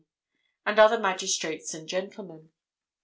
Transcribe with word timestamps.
and 0.65 0.79
other 0.79 0.97
magistrates 0.97 1.75
and 1.75 1.87
gentlemen. 1.87 2.49